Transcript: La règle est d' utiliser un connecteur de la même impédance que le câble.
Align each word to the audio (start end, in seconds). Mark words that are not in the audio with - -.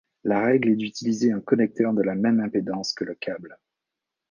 La 0.23 0.39
règle 0.43 0.69
est 0.69 0.75
d' 0.77 0.81
utiliser 0.81 1.31
un 1.31 1.39
connecteur 1.41 1.93
de 1.93 2.01
la 2.01 2.15
même 2.15 2.39
impédance 2.39 2.91
que 2.91 3.03
le 3.03 3.13
câble. 3.13 3.59